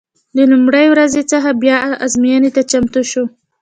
د 0.35 0.37
لومړۍ 0.51 0.85
ورځې 0.89 1.21
څخه 1.31 1.49
باید 1.61 1.99
ازموینې 2.05 2.49
ته 2.55 2.61
چمتو 2.71 3.01
شو. 3.11 3.23